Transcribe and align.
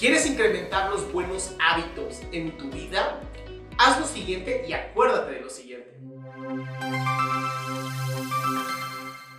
¿Quieres 0.00 0.24
incrementar 0.24 0.88
los 0.88 1.12
buenos 1.12 1.54
hábitos 1.60 2.22
en 2.32 2.56
tu 2.56 2.70
vida? 2.70 3.20
Haz 3.76 4.00
lo 4.00 4.06
siguiente 4.06 4.64
y 4.66 4.72
acuérdate 4.72 5.32
de 5.32 5.40
lo 5.42 5.50
siguiente. 5.50 5.90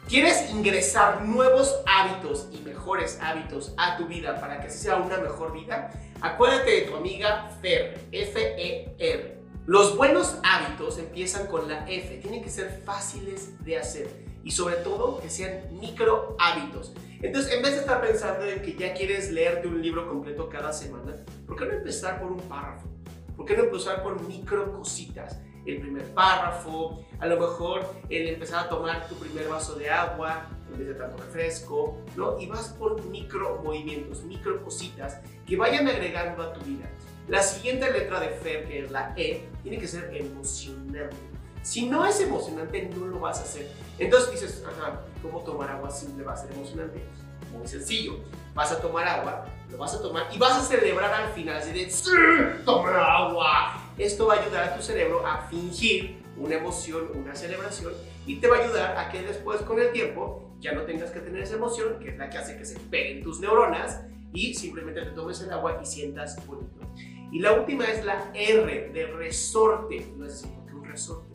¿Quieres 0.07 0.51
ingresar 0.51 1.23
nuevos 1.23 1.81
hábitos 1.87 2.47
y 2.51 2.59
mejores 2.59 3.17
hábitos 3.23 3.73
a 3.75 3.97
tu 3.97 4.05
vida 4.05 4.39
para 4.39 4.61
que 4.61 4.69
sea 4.69 4.97
una 4.97 5.17
mejor 5.17 5.51
vida? 5.51 5.89
Acuérdate 6.21 6.69
de 6.69 6.81
tu 6.81 6.95
amiga 6.95 7.49
Fer, 7.59 7.99
F-E-R. 8.11 9.39
Los 9.65 9.97
buenos 9.97 10.37
hábitos 10.43 10.99
empiezan 10.99 11.47
con 11.47 11.67
la 11.67 11.89
F, 11.89 12.17
tienen 12.17 12.43
que 12.43 12.51
ser 12.51 12.83
fáciles 12.85 13.63
de 13.65 13.79
hacer 13.79 14.30
y 14.43 14.51
sobre 14.51 14.75
todo 14.77 15.19
que 15.19 15.29
sean 15.29 15.61
micro 15.79 16.35
hábitos. 16.39 16.93
Entonces, 17.21 17.53
en 17.53 17.61
vez 17.61 17.73
de 17.73 17.79
estar 17.81 18.01
pensando 18.01 18.45
en 18.45 18.61
que 18.61 18.73
ya 18.73 18.93
quieres 18.93 19.31
leerte 19.31 19.67
un 19.67 19.81
libro 19.81 20.07
completo 20.07 20.49
cada 20.49 20.73
semana, 20.73 21.15
¿por 21.45 21.55
qué 21.55 21.65
no 21.65 21.73
empezar 21.73 22.19
por 22.19 22.31
un 22.31 22.39
párrafo? 22.41 22.87
¿Por 23.37 23.45
qué 23.45 23.55
no 23.55 23.63
empezar 23.63 24.01
por 24.01 24.21
micro 24.27 24.71
cositas? 24.71 25.39
El 25.65 25.79
primer 25.79 26.05
párrafo, 26.15 27.05
a 27.19 27.27
lo 27.27 27.39
mejor 27.39 27.85
el 28.09 28.29
empezar 28.29 28.65
a 28.65 28.69
tomar 28.69 29.07
tu 29.07 29.15
primer 29.15 29.47
vaso 29.47 29.75
de 29.75 29.91
agua 29.91 30.47
en 30.71 30.79
vez 30.79 30.87
de 30.87 30.93
tanto 30.95 31.17
refresco, 31.17 31.97
¿no? 32.15 32.39
Y 32.39 32.47
vas 32.47 32.69
por 32.69 33.03
micro 33.05 33.61
movimientos, 33.63 34.23
micro 34.23 34.63
cositas 34.63 35.19
que 35.45 35.55
vayan 35.57 35.87
agregando 35.87 36.41
a 36.41 36.53
tu 36.53 36.61
vida. 36.61 36.89
La 37.27 37.43
siguiente 37.43 37.91
letra 37.91 38.19
de 38.19 38.29
Fer, 38.29 38.67
que 38.67 38.79
es 38.79 38.91
la 38.91 39.13
E, 39.15 39.47
tiene 39.61 39.77
que 39.77 39.87
ser 39.87 40.15
emocionante. 40.15 41.15
Si 41.63 41.87
no 41.87 42.05
es 42.05 42.19
emocionante, 42.19 42.89
no 42.95 43.05
lo 43.05 43.19
vas 43.19 43.39
a 43.39 43.43
hacer. 43.43 43.69
Entonces 43.99 44.31
dices, 44.31 44.63
ajá, 44.67 45.01
¿cómo 45.21 45.41
tomar 45.41 45.69
agua 45.69 45.91
simple 45.91 46.23
va 46.23 46.33
a 46.33 46.37
ser 46.37 46.51
emocionante? 46.51 47.03
Muy 47.51 47.67
sencillo. 47.67 48.19
Vas 48.55 48.71
a 48.71 48.81
tomar 48.81 49.07
agua, 49.07 49.45
lo 49.69 49.77
vas 49.77 49.93
a 49.93 50.01
tomar 50.01 50.27
y 50.31 50.37
vas 50.37 50.53
a 50.53 50.61
celebrar 50.63 51.13
al 51.13 51.31
final, 51.33 51.57
así 51.57 51.71
de, 51.71 51.89
¡Sí! 51.89 52.11
¡Tomar 52.65 52.95
agua! 52.95 53.81
Esto 53.97 54.27
va 54.27 54.35
a 54.35 54.41
ayudar 54.41 54.63
a 54.69 54.75
tu 54.75 54.81
cerebro 54.81 55.25
a 55.25 55.41
fingir 55.47 56.23
una 56.37 56.55
emoción, 56.55 57.09
una 57.13 57.35
celebración 57.35 57.93
y 58.25 58.37
te 58.37 58.47
va 58.47 58.57
a 58.57 58.63
ayudar 58.63 58.97
a 58.97 59.09
que 59.09 59.21
después 59.21 59.61
con 59.61 59.79
el 59.79 59.91
tiempo 59.91 60.55
ya 60.59 60.73
no 60.73 60.83
tengas 60.83 61.11
que 61.11 61.19
tener 61.19 61.43
esa 61.43 61.55
emoción, 61.55 61.99
que 61.99 62.09
es 62.09 62.17
la 62.17 62.29
que 62.29 62.37
hace 62.37 62.57
que 62.57 62.65
se 62.65 62.79
peguen 62.79 63.21
tus 63.23 63.39
neuronas 63.39 64.01
y 64.33 64.53
simplemente 64.53 65.01
te 65.01 65.11
tomes 65.11 65.41
el 65.41 65.51
agua 65.51 65.79
y 65.81 65.85
sientas 65.85 66.43
bonito. 66.47 66.79
Y 67.31 67.39
la 67.39 67.53
última 67.53 67.85
es 67.85 68.03
la 68.03 68.31
R 68.33 68.89
de 68.89 69.07
resorte. 69.07 70.13
No 70.17 70.25
es 70.25 70.45
que 70.67 70.73
un 70.73 70.83
resorte 70.83 71.30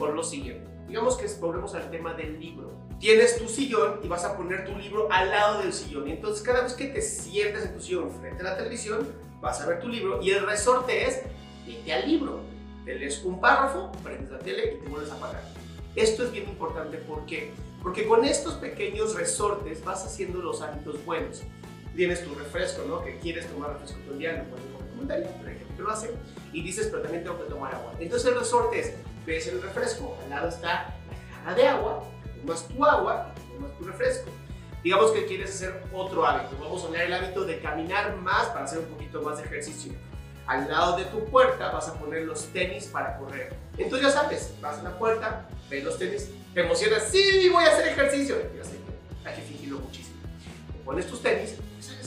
por 0.00 0.14
lo 0.14 0.24
siguiente. 0.24 0.66
Digamos 0.88 1.16
que 1.16 1.28
volvemos 1.40 1.74
al 1.74 1.90
tema 1.90 2.14
del 2.14 2.40
libro. 2.40 2.72
Tienes 2.98 3.38
tu 3.38 3.48
sillón 3.48 4.00
y 4.02 4.08
vas 4.08 4.24
a 4.24 4.36
poner 4.36 4.64
tu 4.64 4.74
libro 4.76 5.06
al 5.12 5.30
lado 5.30 5.60
del 5.60 5.72
sillón. 5.72 6.08
Y 6.08 6.12
entonces 6.12 6.42
cada 6.42 6.62
vez 6.62 6.72
que 6.72 6.86
te 6.86 7.02
sientas 7.02 7.66
en 7.66 7.74
tu 7.74 7.80
sillón 7.80 8.10
frente 8.10 8.40
a 8.40 8.44
la 8.44 8.56
televisión, 8.56 9.06
vas 9.40 9.60
a 9.60 9.66
ver 9.66 9.78
tu 9.78 9.88
libro 9.88 10.20
y 10.22 10.30
el 10.30 10.44
resorte 10.44 11.06
es 11.06 11.22
vete 11.66 11.92
al 11.92 12.08
libro. 12.08 12.40
Te 12.84 12.94
lees 12.94 13.22
un 13.22 13.40
párrafo, 13.40 13.92
prendes 14.02 14.30
la 14.30 14.38
tele 14.38 14.74
y 14.74 14.82
te 14.82 14.88
vuelves 14.88 15.10
a 15.12 15.16
apagar. 15.16 15.42
Esto 15.94 16.24
es 16.24 16.32
bien 16.32 16.48
importante, 16.48 16.96
¿por 16.96 17.26
qué? 17.26 17.52
Porque 17.82 18.06
con 18.06 18.24
estos 18.24 18.54
pequeños 18.54 19.14
resortes 19.14 19.84
vas 19.84 20.04
haciendo 20.04 20.40
los 20.40 20.62
hábitos 20.62 21.04
buenos. 21.04 21.42
Tienes 21.94 22.24
tu 22.24 22.34
refresco, 22.34 22.82
¿no? 22.88 23.04
Que 23.04 23.18
quieres 23.18 23.46
tomar 23.48 23.74
refresco 23.74 23.98
todo 24.00 24.14
el 24.14 24.18
día, 24.18 24.32
no 24.32 24.44
puedes 24.44 24.69
comentario, 25.00 25.28
pero 25.38 25.50
hay 25.50 25.78
lo 25.78 25.90
hace. 25.90 26.10
Y 26.52 26.62
dices, 26.62 26.88
pero 26.90 27.02
también 27.02 27.24
tengo 27.24 27.38
que 27.38 27.48
tomar 27.48 27.74
agua. 27.74 27.94
Entonces 27.98 28.30
el 28.30 28.38
resorte 28.38 28.80
es 28.80 28.94
ves 29.26 29.46
el 29.48 29.62
refresco, 29.62 30.18
al 30.22 30.30
lado 30.30 30.48
está 30.48 30.94
la 31.08 31.36
jarra 31.36 31.54
de 31.54 31.68
agua, 31.68 32.04
tomas 32.40 32.68
tu 32.68 32.84
agua, 32.84 33.34
tomas 33.54 33.78
tu 33.78 33.84
refresco. 33.84 34.30
Digamos 34.82 35.10
que 35.12 35.26
quieres 35.26 35.50
hacer 35.50 35.82
otro 35.92 36.24
hábito, 36.26 36.56
vamos 36.60 36.82
a 36.82 36.86
poner 36.86 37.02
el 37.02 37.12
hábito 37.12 37.44
de 37.44 37.60
caminar 37.60 38.16
más 38.16 38.46
para 38.48 38.64
hacer 38.64 38.78
un 38.78 38.86
poquito 38.86 39.22
más 39.22 39.38
de 39.38 39.44
ejercicio. 39.44 39.92
Al 40.46 40.68
lado 40.68 40.96
de 40.96 41.04
tu 41.04 41.24
puerta 41.26 41.70
vas 41.70 41.88
a 41.88 41.94
poner 41.94 42.22
los 42.22 42.46
tenis 42.46 42.86
para 42.86 43.18
correr. 43.18 43.54
Entonces 43.76 44.08
ya 44.08 44.20
sabes, 44.20 44.54
vas 44.60 44.78
a 44.78 44.82
la 44.82 44.98
puerta, 44.98 45.48
ves 45.68 45.84
los 45.84 45.98
tenis, 45.98 46.30
te 46.54 46.62
emocionas, 46.62 47.04
sí, 47.04 47.48
voy 47.50 47.64
a 47.64 47.68
hacer 47.68 47.88
ejercicio. 47.88 48.36
Ya 48.56 48.64
sé, 48.64 48.76
hay 49.24 49.34
que 49.34 49.42
fingirlo 49.42 49.78
muchísimo. 49.78 50.16
Te 50.72 50.78
pones 50.84 51.06
tus 51.06 51.22
tenis 51.22 51.56
a 51.78 52.00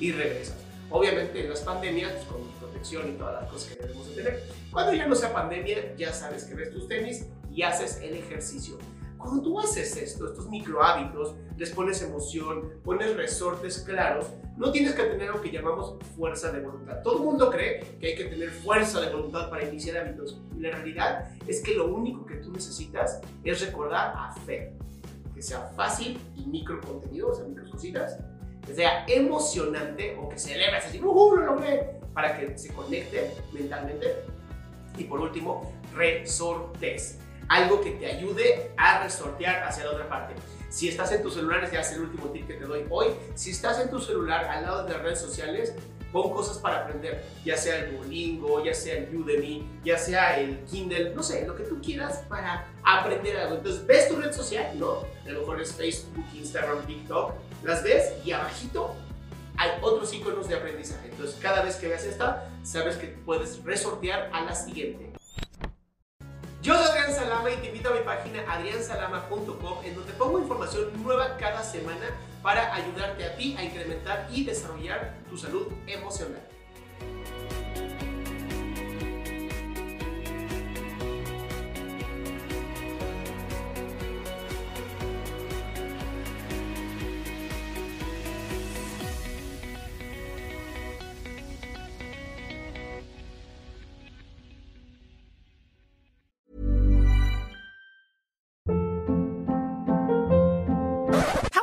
y 0.00 0.12
regresas. 0.12 0.67
Obviamente 0.90 1.42
en 1.42 1.50
las 1.50 1.60
pandemias, 1.60 2.12
pues, 2.12 2.26
con 2.28 2.42
protección 2.58 3.10
y 3.10 3.12
todas 3.12 3.42
las 3.42 3.50
cosas 3.50 3.74
que 3.74 3.82
debemos 3.82 4.08
de 4.08 4.14
tener. 4.14 4.42
Cuando 4.72 4.94
ya 4.94 5.06
no 5.06 5.14
sea 5.14 5.32
pandemia, 5.32 5.94
ya 5.96 6.12
sabes 6.12 6.44
que 6.44 6.54
ves 6.54 6.72
tus 6.72 6.88
tenis 6.88 7.26
y 7.50 7.62
haces 7.62 8.00
el 8.02 8.14
ejercicio. 8.14 8.78
Cuando 9.18 9.42
tú 9.42 9.58
haces 9.58 9.96
esto, 9.96 10.28
estos 10.28 10.48
micro 10.48 10.82
hábitos, 10.82 11.34
les 11.56 11.70
pones 11.70 12.00
emoción, 12.02 12.72
pones 12.84 13.16
resortes 13.16 13.80
claros, 13.80 14.26
no 14.56 14.70
tienes 14.70 14.94
que 14.94 15.02
tener 15.04 15.30
lo 15.30 15.40
que 15.40 15.50
llamamos 15.50 15.96
fuerza 16.16 16.52
de 16.52 16.60
voluntad. 16.60 17.02
Todo 17.02 17.18
el 17.18 17.24
mundo 17.24 17.50
cree 17.50 17.80
que 18.00 18.08
hay 18.08 18.14
que 18.14 18.24
tener 18.24 18.50
fuerza 18.50 19.00
de 19.00 19.12
voluntad 19.12 19.50
para 19.50 19.68
iniciar 19.68 19.98
hábitos. 19.98 20.40
La 20.56 20.70
realidad 20.70 21.30
es 21.46 21.62
que 21.62 21.74
lo 21.74 21.92
único 21.92 22.24
que 22.26 22.36
tú 22.36 22.52
necesitas 22.52 23.20
es 23.44 23.60
recordar 23.60 24.14
a 24.16 24.32
fe. 24.32 24.72
Que 25.34 25.42
sea 25.42 25.60
fácil 25.76 26.18
y 26.36 26.46
micro 26.46 26.80
contenido, 26.80 27.28
o 27.28 27.34
sea, 27.34 27.44
micro 27.44 27.68
cositas, 27.70 28.18
que 28.68 28.74
sea 28.74 29.04
emocionante 29.08 30.16
o 30.20 30.28
que 30.28 30.38
celebres 30.38 30.84
así, 30.84 31.00
¡uh, 31.02 31.36
lo 31.36 31.54
logré! 31.54 31.98
Para 32.12 32.38
que 32.38 32.56
se 32.58 32.72
conecte 32.72 33.32
mentalmente. 33.52 34.24
Y 34.96 35.04
por 35.04 35.20
último, 35.20 35.72
resortes. 35.94 37.18
Algo 37.48 37.80
que 37.80 37.92
te 37.92 38.06
ayude 38.06 38.70
a 38.76 39.02
resortear 39.02 39.62
hacia 39.62 39.84
la 39.84 39.92
otra 39.92 40.08
parte. 40.08 40.34
Si 40.68 40.86
estás 40.86 41.10
en 41.12 41.22
tus 41.22 41.34
celulares, 41.34 41.72
ya 41.72 41.80
es 41.80 41.92
el 41.92 42.02
último 42.02 42.26
tip 42.26 42.46
que 42.46 42.54
te 42.54 42.64
doy 42.64 42.84
hoy. 42.90 43.06
Si 43.34 43.52
estás 43.52 43.80
en 43.80 43.88
tu 43.88 44.00
celular 44.00 44.44
al 44.44 44.64
lado 44.64 44.84
de 44.84 44.92
las 44.92 45.02
redes 45.02 45.20
sociales, 45.20 45.74
pon 46.12 46.32
cosas 46.32 46.58
para 46.58 46.82
aprender, 46.82 47.24
ya 47.44 47.56
sea 47.56 47.84
el 47.84 47.96
Duolingo, 47.96 48.64
ya 48.64 48.74
sea 48.74 48.96
el 48.96 49.16
Udemy, 49.16 49.66
ya 49.84 49.98
sea 49.98 50.40
el 50.40 50.58
Kindle, 50.64 51.14
no 51.14 51.22
sé, 51.22 51.46
lo 51.46 51.54
que 51.54 51.64
tú 51.64 51.80
quieras 51.80 52.24
para 52.28 52.66
aprender 52.82 53.36
algo. 53.36 53.56
Entonces, 53.56 53.86
ves 53.86 54.08
tu 54.08 54.16
red 54.16 54.32
social, 54.32 54.78
¿no? 54.78 55.04
A 55.26 55.30
lo 55.30 55.40
mejor 55.40 55.60
es 55.60 55.72
Facebook, 55.72 56.24
Instagram, 56.34 56.86
TikTok, 56.86 57.34
las 57.62 57.82
ves 57.82 58.12
y 58.24 58.32
abajito 58.32 58.94
hay 59.58 59.72
otros 59.82 60.12
iconos 60.14 60.48
de 60.48 60.54
aprendizaje. 60.54 61.08
Entonces, 61.10 61.36
cada 61.40 61.62
vez 61.62 61.76
que 61.76 61.88
veas 61.88 62.04
esta, 62.04 62.48
sabes 62.62 62.96
que 62.96 63.08
puedes 63.08 63.62
resortear 63.64 64.30
a 64.32 64.42
la 64.42 64.54
siguiente. 64.54 65.12
Yo 66.62 66.74
soy 66.74 66.97
Adrián 67.08 67.24
Salama 67.24 67.50
y 67.50 67.56
te 67.56 67.66
invito 67.68 67.88
a 67.88 67.92
mi 67.92 68.00
página 68.00 68.42
adriansalama.com 68.52 69.78
en 69.82 69.94
donde 69.94 70.12
pongo 70.12 70.38
información 70.40 70.90
nueva 71.02 71.38
cada 71.38 71.62
semana 71.62 72.10
para 72.42 72.74
ayudarte 72.74 73.24
a 73.24 73.34
ti 73.34 73.56
a 73.56 73.64
incrementar 73.64 74.28
y 74.30 74.44
desarrollar 74.44 75.14
tu 75.30 75.38
salud 75.38 75.68
emocional. 75.86 76.42